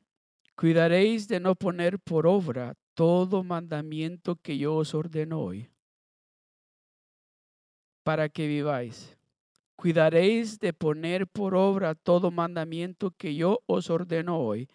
[0.57, 5.71] cuidaréis de no poner por obra todo mandamiento que yo os ordeno hoy,
[8.03, 9.17] para que viváis.
[9.77, 14.69] Cuidaréis de poner por obra todo mandamiento que yo os ordeno hoy,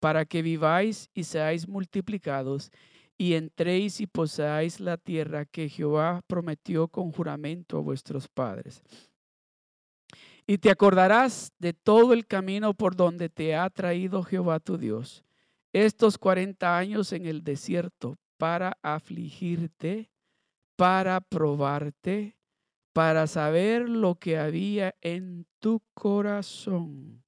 [0.00, 2.70] para que viváis y seáis multiplicados,
[3.16, 8.82] y entréis y poseáis la tierra que Jehová prometió con juramento a vuestros padres.
[10.50, 15.22] Y te acordarás de todo el camino por donde te ha traído Jehová tu Dios,
[15.74, 20.10] estos cuarenta años en el desierto, para afligirte,
[20.74, 22.38] para probarte,
[22.94, 27.22] para saber lo que había en tu corazón.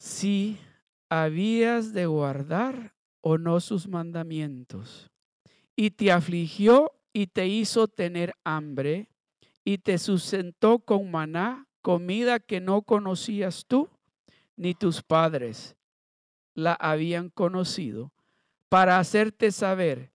[0.00, 0.58] Si
[1.08, 5.08] habías de guardar o no sus mandamientos.
[5.76, 9.08] Y te afligió y te hizo tener hambre
[9.66, 13.90] y te sustentó con maná, comida que no conocías tú
[14.56, 15.76] ni tus padres
[16.54, 18.12] la habían conocido,
[18.68, 20.12] para hacerte saber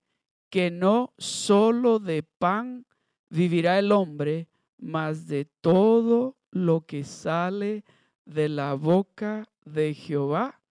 [0.48, 2.86] que no solo de pan
[3.28, 7.84] vivirá el hombre, mas de todo lo que sale
[8.24, 10.62] de la boca de Jehová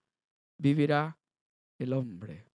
[0.58, 1.18] vivirá
[1.78, 2.51] el hombre.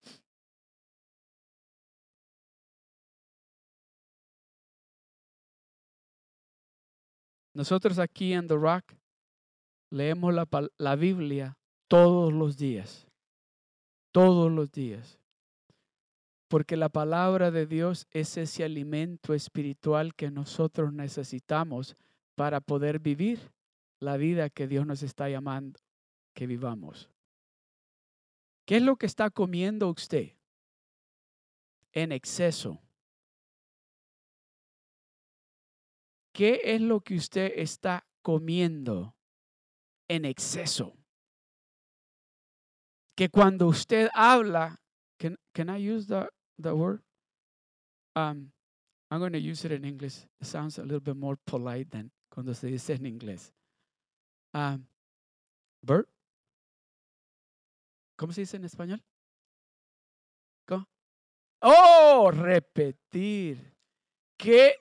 [7.58, 8.94] Nosotros aquí en The Rock
[9.90, 13.08] leemos la, la, Biblia todos los días,
[14.12, 15.18] todos los días,
[16.50, 21.98] porque la palabra de Dios es ese alimento espiritual que nosotros necesitamos
[22.36, 23.52] para poder vivir
[24.00, 25.80] la vida que Dios nos está llamando
[26.36, 27.10] que vivamos.
[28.68, 30.34] ¿Qué es lo que está comiendo usted
[31.92, 32.80] en exceso?
[36.38, 39.16] ¿Qué es lo que usted está comiendo
[40.08, 40.94] en exceso?
[43.16, 44.80] Que cuando usted habla,
[45.18, 47.02] can, can I use the, the word?
[48.16, 48.52] Um,
[49.10, 50.28] I'm going to use it in English.
[50.40, 53.52] It sounds a little bit more polite than cuando se dice en inglés.
[54.54, 54.86] Um,
[55.84, 56.08] Bert?
[58.16, 59.02] ¿Cómo se dice en español?
[60.68, 60.86] ¿Cómo?
[61.64, 63.74] Oh, repetir.
[64.38, 64.76] ¿Qué?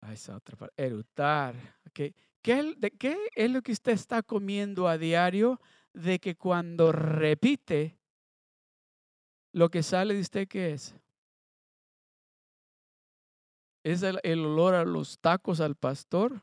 [0.00, 0.74] Ah, esa otra palabra.
[0.76, 1.54] Erutar.
[1.92, 2.92] ¿Qué, ¿De
[3.34, 5.60] es lo que usted está comiendo a diario?
[5.92, 7.98] De que cuando repite,
[9.52, 10.94] lo que sale de usted, ¿qué es?
[13.82, 16.42] ¿Es el, el olor a los tacos al pastor?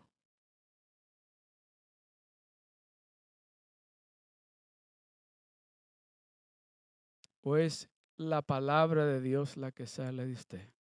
[7.46, 7.88] o es
[8.18, 10.75] la palabra de Dios la que sale de usted?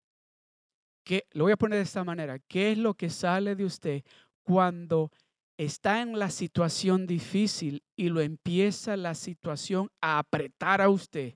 [1.05, 2.39] ¿Qué, lo voy a poner de esta manera.
[2.39, 4.03] ¿Qué es lo que sale de usted
[4.41, 5.11] cuando
[5.55, 11.35] está en la situación difícil y lo empieza la situación a apretar a usted?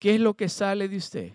[0.00, 1.34] ¿Qué es lo que sale de usted?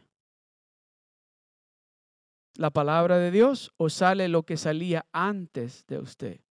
[2.56, 6.42] ¿La palabra de Dios o sale lo que salía antes de usted?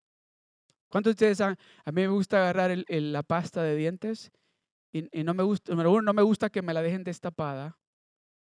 [0.89, 1.41] ¿Cuántos de ustedes?
[1.41, 1.57] A
[1.93, 4.31] mí me gusta agarrar la pasta de dientes
[4.93, 7.80] y, no me gusta, número uno, no me gusta que me la dejen destapada.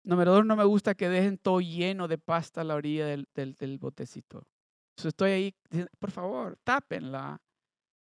[0.06, 3.26] Número dos, no me gusta que dejen todo lleno de pasta a la orilla del,
[3.34, 4.46] del, botecito.
[4.90, 5.54] Entonces estoy ahí,
[5.98, 7.42] por favor, tápenla.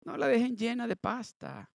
[0.03, 1.71] No la dejen llena de pasta.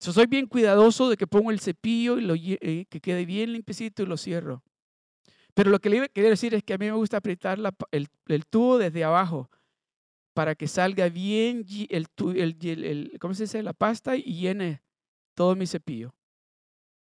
[0.00, 3.52] Yo soy bien cuidadoso de que pongo el cepillo y lo, eh, que quede bien
[3.52, 4.64] limpiecito y lo cierro.
[5.54, 7.60] Pero lo que le quería decir es que a mí me gusta apretar
[7.92, 9.48] el, el, tubo desde abajo
[10.34, 13.62] para que salga bien el, el, el, ¿cómo se dice?
[13.62, 14.82] La pasta y llene
[15.36, 16.17] todo mi cepillo.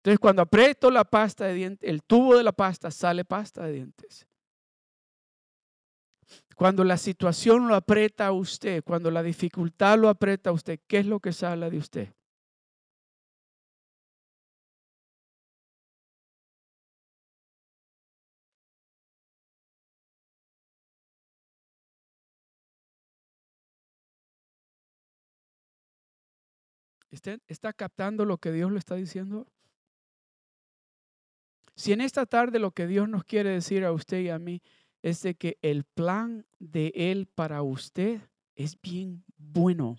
[0.06, 3.74] Entonces, cuando aprieto la pasta de dientes, el tubo de la pasta sale pasta de
[3.74, 4.28] dientes.
[6.56, 11.00] Cuando la situación lo aprieta a usted, cuando la dificultad lo aprieta a usted, ¿qué
[11.00, 12.14] es lo que sale de usted?
[27.12, 29.48] ¿Usted está captando lo que Dios le está diciendo?
[31.76, 34.62] Si en esta tarde lo que Dios nos quiere decir a usted y a mí
[35.02, 38.22] es de que el plan de Él para usted
[38.56, 39.98] es bien bueno.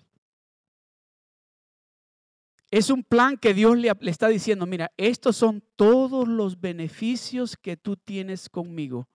[2.69, 7.55] Es un plan que Dios le, le, está diciendo, mira, estos son todos los beneficios
[7.55, 9.07] que tú tienes conmigo.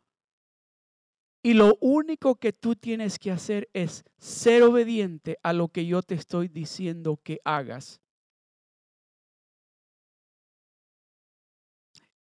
[1.42, 6.02] Y lo único que tú tienes que hacer es ser obediente a lo que yo
[6.02, 8.01] te estoy diciendo que hagas.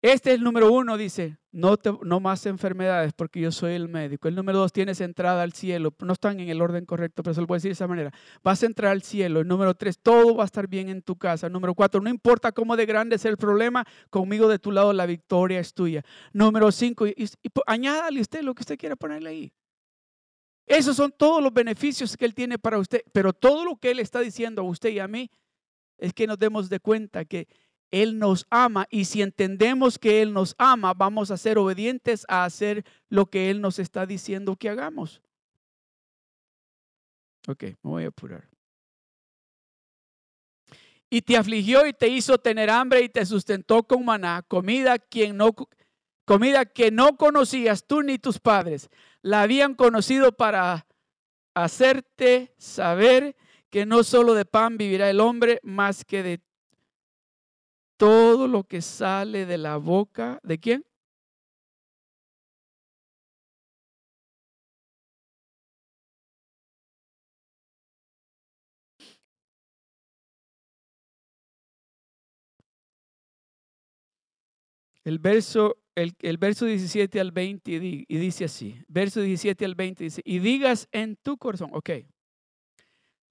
[0.02, 4.28] Este es el número uno, dice, no, no más enfermedades porque yo soy el médico.
[4.28, 5.94] El número dos, tienes entrada al cielo.
[6.00, 8.12] No están en el orden correcto, pero se lo voy a decir de esa manera.
[8.44, 9.42] Vas a entrar al cielo.
[9.42, 11.46] El número tres, todo va a estar bien en tu casa.
[11.46, 14.92] El número cuatro, no importa cómo de grande sea el problema, conmigo de tu lado
[14.92, 16.04] la victoria es tuya.
[16.34, 17.30] Número cinco, y,
[17.68, 19.54] añádale usted lo que usted quiera ponerle ahí.
[20.66, 24.00] Esos son todos los beneficios que Él tiene para usted, pero todo lo que Él
[24.00, 25.30] está diciendo a usted y a mí
[26.00, 27.48] es que nos demos de cuenta que
[27.92, 32.46] Él nos ama y si entendemos que Él nos ama, vamos a ser obedientes a
[32.46, 35.22] hacer lo que Él nos está diciendo que hagamos.
[37.48, 38.48] Ok, me voy a apurar.
[41.10, 44.96] Y te afligió y te hizo tener hambre y te sustentó con maná, comida,
[45.34, 45.54] no,
[46.24, 48.90] comida que no conocías tú ni tus padres.
[49.22, 50.88] La habían conocido para
[51.54, 53.36] hacerte saber
[53.70, 56.42] que no solo de pan vivirá el hombre, más que de
[58.02, 60.84] todo lo que sale de la boca de quién?
[75.04, 80.06] El verso, el, el, verso 17 al 20 y dice así, verso 17 al 20
[80.06, 81.92] dice, y digas en tu corazón, ok,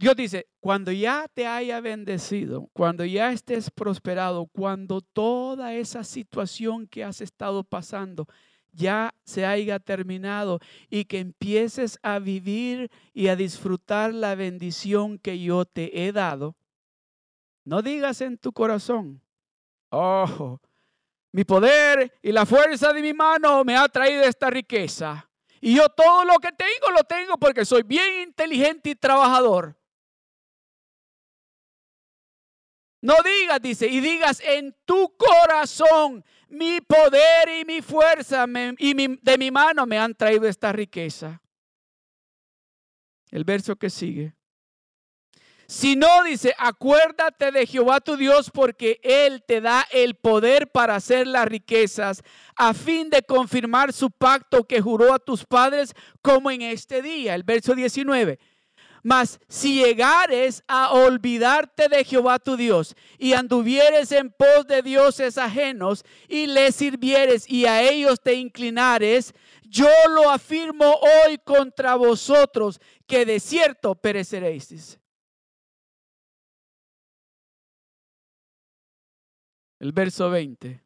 [0.00, 6.86] Dios dice, cuando ya te haya bendecido, cuando ya estés prosperado, cuando toda esa situación
[6.86, 8.26] que has estado pasando
[8.72, 15.38] ya se haya terminado y que empieces a vivir y a disfrutar la bendición que
[15.38, 16.56] yo te he dado,
[17.66, 19.20] no digas en tu corazón,
[19.90, 20.58] oh,
[21.30, 25.28] mi poder y la fuerza de mi mano me ha traído esta riqueza.
[25.60, 29.76] Y yo todo lo que tengo lo tengo porque soy bien inteligente y trabajador.
[33.02, 38.46] No digas, dice, y digas en tu corazón, mi poder y mi fuerza
[38.78, 41.40] y de mi mano me han traído esta riqueza.
[43.30, 44.34] El verso que sigue.
[45.70, 50.96] Si no, dice, acuérdate de Jehová tu Dios porque Él te da el poder para
[50.96, 52.24] hacer las riquezas
[52.56, 57.36] a fin de confirmar su pacto que juró a tus padres como en este día.
[57.36, 58.40] El verso 19.
[59.02, 65.38] Mas si llegares a olvidarte de Jehová tu Dios y anduvieres en pos de dioses
[65.38, 72.80] ajenos y les sirvieres y a ellos te inclinares, yo lo afirmo hoy contra vosotros
[73.06, 74.98] que de cierto pereceréis.
[79.78, 80.84] El verso 20.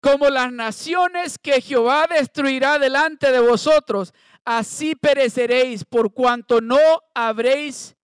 [0.00, 4.12] Como las naciones que Jehová destruirá delante de vosotros,
[4.44, 6.78] así pereceréis por cuanto no
[7.14, 7.96] habréis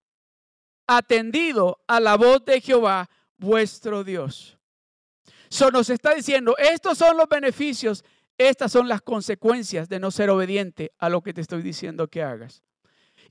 [0.86, 4.59] atendido a la voz de Jehová vuestro Dios.
[5.49, 8.05] So nos está diciendo, estos son los beneficios,
[8.36, 12.22] estas son las consecuencias de no ser obediente a lo que te estoy diciendo que
[12.22, 12.62] hagas.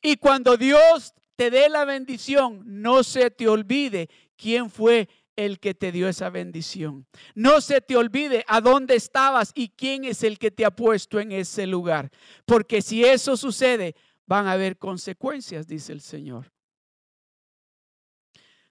[0.01, 5.73] Y cuando Dios te dé la bendición, no se te olvide quién fue el que
[5.73, 7.07] te dio esa bendición.
[7.33, 11.19] No se te olvide a dónde estabas y quién es el que te ha puesto
[11.19, 12.11] en ese lugar.
[12.45, 16.51] Porque si eso sucede, van a haber consecuencias, dice el Señor.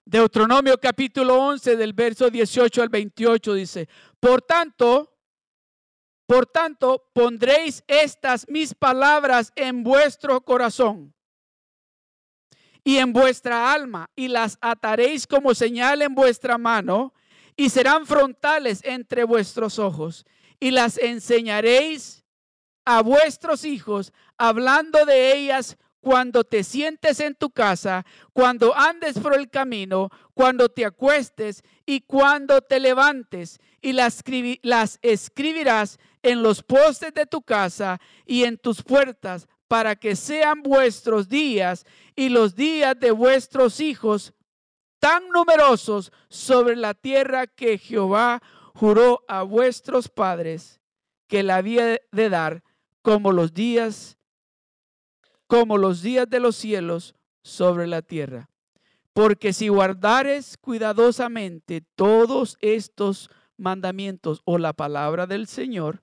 [0.04, 3.88] Deuteronomio capítulo 11 del verso 18 al 28 dice,
[4.20, 5.16] por tanto,
[6.26, 11.15] por tanto, pondréis estas mis palabras en vuestro corazón
[12.86, 17.12] y en vuestra alma, y las ataréis como señal en vuestra mano,
[17.56, 20.24] y serán frontales entre vuestros ojos,
[20.60, 22.22] y las enseñaréis
[22.84, 29.34] a vuestros hijos, hablando de ellas cuando te sientes en tu casa, cuando andes por
[29.36, 34.22] el camino, cuando te acuestes y cuando te levantes, y las,
[35.02, 41.28] escribirás en los postes de tu casa y en tus puertas para que sean vuestros
[41.28, 44.32] días y los días de vuestros hijos
[44.98, 48.42] tan numerosos sobre la tierra que Jehová
[48.74, 50.80] juró a vuestros padres
[51.26, 52.62] que la había de dar
[53.02, 54.18] como los días
[55.46, 58.50] como los días de los cielos sobre la tierra.
[59.12, 66.02] Porque si guardares cuidadosamente todos estos mandamientos o la palabra del Señor,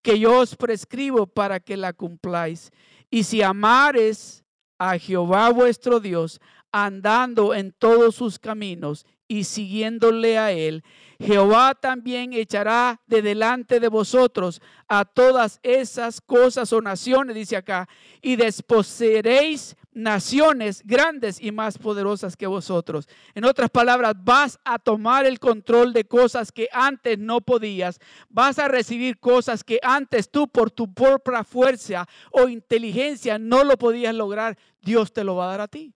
[0.00, 2.70] que yo os prescribo para que la cumpláis,
[3.14, 4.44] y si amares
[4.76, 6.40] a Jehová vuestro Dios,
[6.72, 10.84] andando en todos sus caminos y siguiéndole a él,
[11.18, 17.88] Jehová también echará de delante de vosotros a todas esas cosas o naciones, dice acá,
[18.20, 23.08] y desposeeréis naciones grandes y más poderosas que vosotros.
[23.34, 28.00] En otras palabras, vas a tomar el control de cosas que antes no podías.
[28.28, 33.78] Vas a recibir cosas que antes tú por tu propia fuerza o inteligencia no lo
[33.78, 34.58] podías lograr.
[34.82, 35.94] Dios te lo va a dar a ti.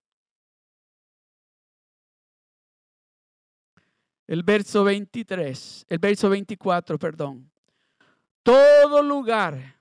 [4.28, 7.50] El verso 23, el verso 24, perdón.
[8.42, 9.80] Todo lugar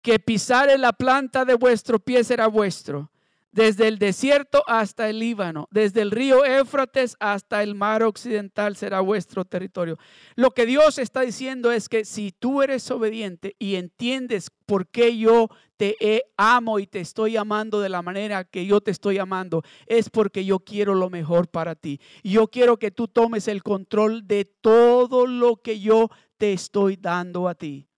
[0.00, 3.10] que pisare la planta de vuestro pie será vuestro.
[3.56, 9.00] Desde el desierto hasta el Líbano, desde el río Éufrates hasta el mar occidental será
[9.00, 9.96] vuestro territorio.
[10.34, 15.16] Lo que Dios está diciendo es que si tú eres obediente y entiendes por qué
[15.16, 15.48] yo
[15.78, 15.96] te
[16.36, 20.44] amo y te estoy amando de la manera que yo te estoy amando, es porque
[20.44, 21.98] yo quiero lo mejor para ti.
[22.22, 26.96] Y yo quiero que tú tomes el control de todo lo que yo te estoy
[26.96, 27.88] dando a ti.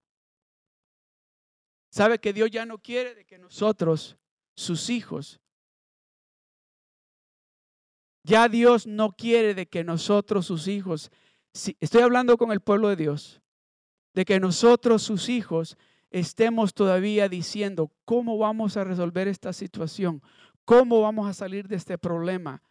[1.90, 4.16] ¿Sabe que Dios ya no quiere de que nosotros,
[4.54, 5.40] sus hijos,
[8.28, 11.10] ya Dios no quiere de que nosotros, sus hijos,
[11.80, 13.40] estoy hablando con el pueblo de Dios,
[14.12, 15.78] de que nosotros, sus hijos,
[16.10, 20.22] estemos todavía diciendo cómo vamos a resolver esta situación,
[20.66, 22.62] cómo vamos a salir de este problema,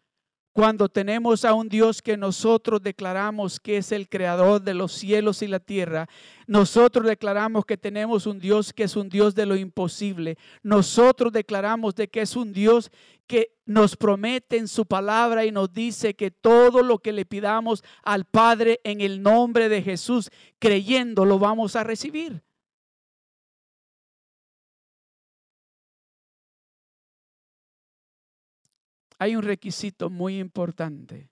[0.57, 5.43] cuando tenemos a un Dios que nosotros declaramos que es el creador de los cielos
[5.43, 6.09] y la tierra,
[6.47, 11.93] nosotros declaramos que tenemos un Dios que es un Dios de lo imposible, nosotros declaramos
[11.93, 12.89] de que es un Dios
[13.27, 17.83] que nos promete en su palabra y nos dice que todo lo que le pidamos
[18.01, 22.46] al Padre en el nombre de Jesús, creyendo, lo vamos a recibir.
[29.19, 31.31] Hay un requisito muy importante.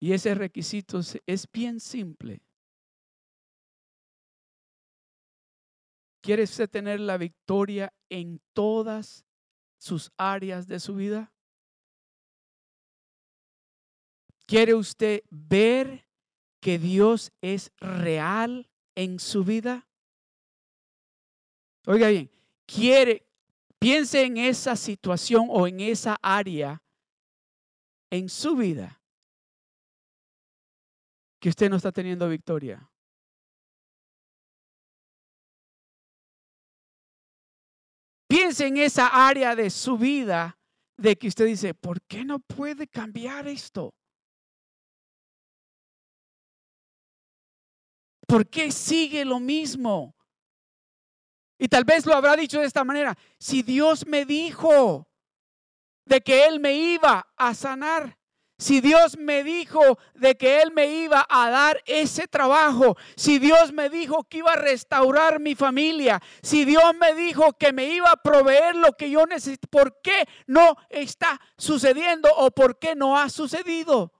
[0.00, 2.40] Y ese requisito es bien simple.
[6.20, 9.24] ¿Quiere usted tener la victoria en todas
[9.78, 11.32] sus áreas de su vida?
[14.46, 16.06] ¿Quiere usted ver
[16.60, 19.88] que Dios es real en su vida?
[21.86, 22.30] Oiga bien,
[22.66, 23.27] quiere,
[23.80, 26.82] Piense en esa situación o en esa área
[28.10, 29.00] en su vida
[31.40, 32.90] que usted no está teniendo victoria.
[38.28, 40.58] Piense en esa área de su vida
[40.96, 43.94] de que usted dice, ¿por qué no puede cambiar esto?
[48.26, 50.17] ¿Por qué sigue lo mismo?
[51.58, 55.08] Y tal vez lo habrá dicho de esta manera, si Dios me dijo
[56.04, 58.16] de que Él me iba a sanar,
[58.60, 63.72] si Dios me dijo de que Él me iba a dar ese trabajo, si Dios
[63.72, 68.10] me dijo que iba a restaurar mi familia, si Dios me dijo que me iba
[68.10, 73.16] a proveer lo que yo necesito, ¿por qué no está sucediendo o por qué no
[73.16, 74.12] ha sucedido?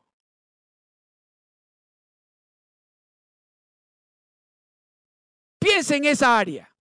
[5.59, 6.78] Piensa en esa área.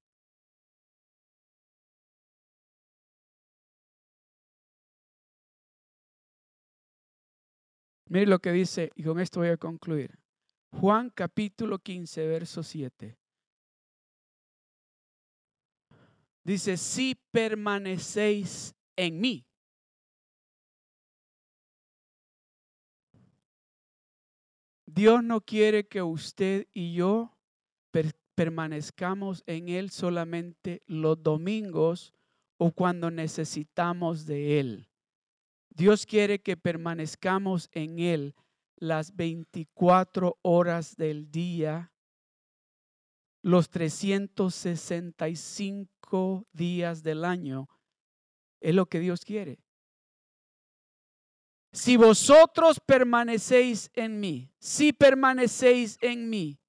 [8.10, 10.18] Mire lo que dice, y con esto voy a concluir.
[10.72, 13.18] Juan capítulo 15, verso 7.
[16.44, 19.46] Dice, si permanecéis en mí.
[24.86, 27.38] Dios no quiere que usted y yo
[28.34, 32.14] permanezcamos en Él solamente los domingos
[32.58, 34.88] o cuando necesitamos de Él.
[35.78, 38.34] Dios quiere que permanezcamos en Él
[38.78, 41.94] las 24 horas del día,
[43.44, 47.70] los 365 días del año.
[48.60, 49.60] Es lo que Dios quiere.
[51.72, 56.60] Si vosotros permanecéis en mí, si permanecéis en mí,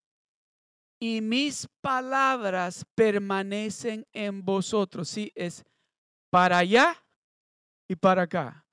[1.00, 5.64] y mis palabras permanecen en vosotros, si es
[6.28, 6.94] para allá
[7.88, 8.67] y para acá.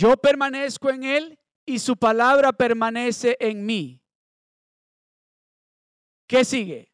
[0.00, 4.02] Yo permanezco en Él y su palabra permanece en mí.
[6.26, 6.90] ¿Qué sigue?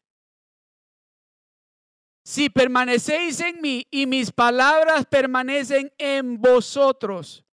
[2.25, 7.45] Si permanecéis en mí y mis palabras permanecen en vosotros.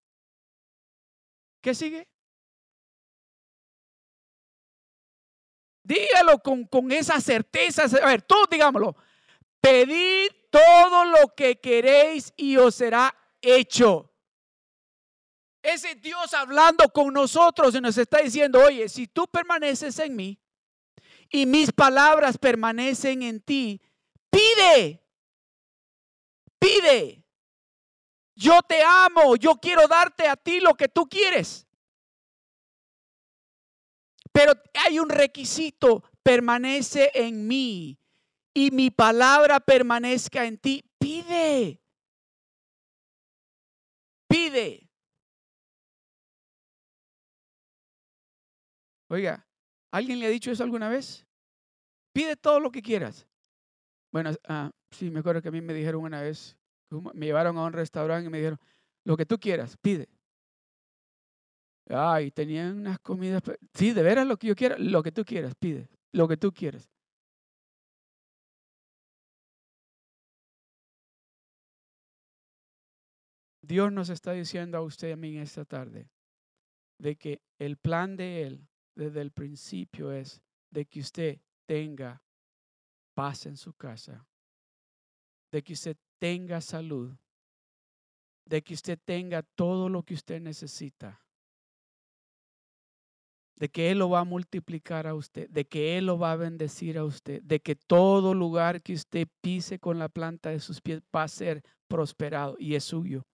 [1.60, 2.08] ¿Qué sigue?
[5.84, 7.84] Dígalo con, con esa certeza.
[8.02, 8.96] A ver, todos digámoslo.
[9.60, 14.13] Pedid todo lo que queréis y os será hecho.
[15.64, 20.38] Ese Dios hablando con nosotros y nos está diciendo, oye, si tú permaneces en mí
[21.30, 23.80] y mis palabras permanecen en ti,
[24.28, 25.02] pide,
[26.58, 27.24] pide.
[28.34, 31.66] Yo te amo, yo quiero darte a ti lo que tú quieres.
[34.32, 37.98] Pero hay un requisito, permanece en mí
[38.52, 40.84] y mi palabra permanezca en ti.
[40.98, 41.80] Pide.
[44.28, 44.83] Pide.
[49.14, 49.46] Oiga,
[49.92, 51.24] ¿alguien le ha dicho eso alguna vez?
[52.12, 53.28] Pide todo lo que quieras.
[54.10, 56.58] Bueno, ah, sí, me acuerdo que a mí me dijeron una vez,
[56.90, 58.58] me llevaron a un restaurante y me dijeron,
[59.04, 60.08] lo que tú quieras, pide.
[61.88, 63.40] Ay, tenían unas comidas.
[63.72, 66.52] Sí, de veras lo que yo quiera, lo que tú quieras, pide, lo que tú
[66.52, 66.90] quieras.
[73.62, 76.10] Dios nos está diciendo a usted y a mí esta tarde
[76.98, 80.40] de que el plan de Él desde el principio es
[80.70, 82.22] de que usted tenga
[83.14, 84.26] paz en su casa,
[85.50, 87.16] de que usted tenga salud,
[88.44, 91.20] de que usted tenga todo lo que usted necesita,
[93.56, 96.36] de que Él lo va a multiplicar a usted, de que Él lo va a
[96.36, 100.80] bendecir a usted, de que todo lugar que usted pise con la planta de sus
[100.80, 103.26] pies va a ser prosperado y es suyo.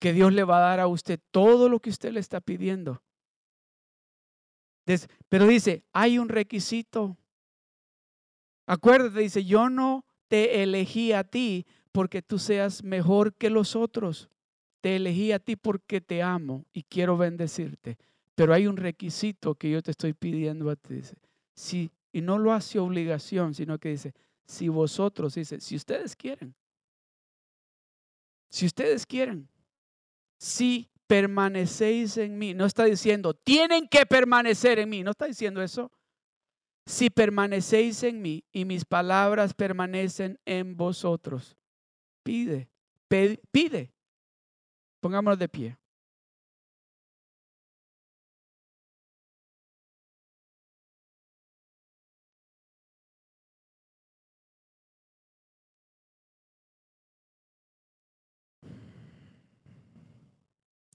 [0.00, 3.02] Que Dios le va a dar a usted todo lo que usted le está pidiendo.
[5.28, 7.16] Pero dice, hay un requisito.
[8.66, 14.28] Acuérdate, dice, yo no te elegí a ti porque tú seas mejor que los otros.
[14.80, 17.98] Te elegí a ti porque te amo y quiero bendecirte.
[18.34, 20.94] Pero hay un requisito que yo te estoy pidiendo a ti.
[20.94, 21.16] Dice,
[21.54, 24.14] si, y no lo hace obligación, sino que dice,
[24.44, 26.54] si vosotros, dice, si ustedes quieren,
[28.48, 29.48] si ustedes quieren,
[30.38, 35.62] si permanecéis en mí, no está diciendo, tienen que permanecer en mí, no está diciendo
[35.62, 35.90] eso.
[36.86, 41.56] Si permanecéis en mí y mis palabras permanecen en vosotros,
[42.22, 42.68] pide,
[43.08, 43.92] pide, pide.
[45.00, 45.78] Pongámonos de pie.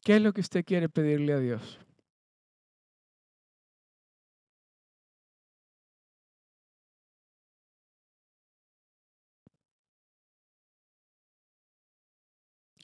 [0.04, 1.80] ¿Qué es lo que usted quiere pedirle a Dios?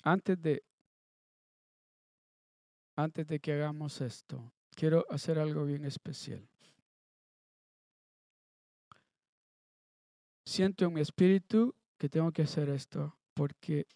[0.03, 0.63] Antes de,
[2.95, 6.47] antes de que hagamos esto, quiero hacer algo bien especial.
[10.45, 13.87] Siento en mi espíritu que tengo que hacer esto porque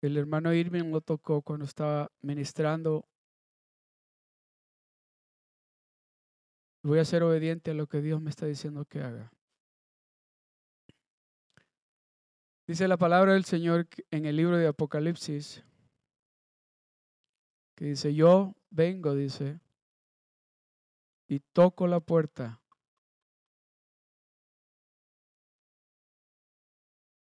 [0.00, 3.04] el hermano Irving lo tocó cuando estaba ministrando.
[6.82, 9.32] Voy a ser obediente a lo que Dios me está diciendo que haga.
[12.66, 15.64] Dice la palabra del Señor en el libro de Apocalipsis,
[17.74, 19.58] que dice, yo vengo, dice,
[21.26, 22.60] y toco la puerta.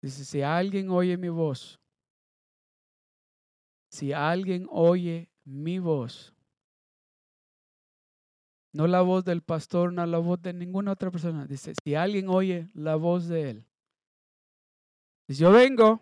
[0.03, 1.81] Dice, si alguien oye mi voz
[3.97, 6.35] si alguien oye mi voz,
[8.75, 12.29] no la voz del pastor, no la voz de ninguna otra persona, dice, si alguien
[12.29, 13.65] oye la voz de él,
[15.27, 16.01] dice, yo vengo,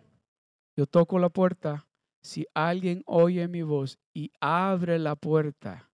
[0.75, 1.87] yo toco la puerta,
[2.21, 5.89] si alguien oye mi voz y abre la puerta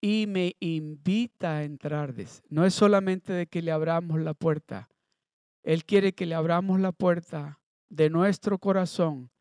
[0.00, 2.14] y me invita a entrar,
[2.48, 4.88] no es solamente de que le abramos la puerta,
[5.64, 7.58] Él quiere que le abramos la puerta
[7.88, 9.32] de nuestro corazón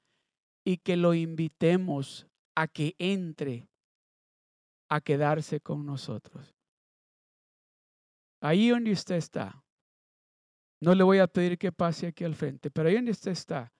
[0.67, 3.69] y que lo invitemos a que entre
[4.89, 6.53] a quedarse con nosotros.
[8.41, 9.63] Ahí donde usted está,
[10.81, 13.71] no le voy a pedir que pase aquí al frente, pero ahí donde usted está,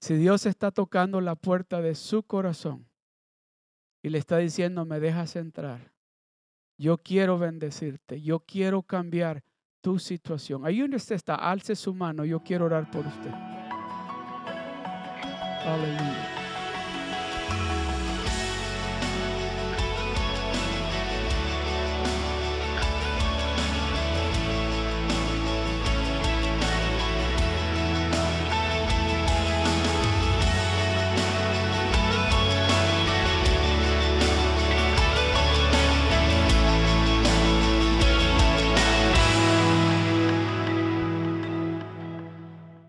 [0.00, 2.88] si Dios está tocando la puerta de su corazón
[4.02, 5.92] y le está diciendo, me dejas entrar,
[6.78, 9.44] yo quiero bendecirte, yo quiero cambiar
[9.82, 10.64] tu situación.
[10.64, 13.61] Ahí donde usted está, alce su mano, yo quiero orar por usted.
[15.64, 16.41] Hallelujah.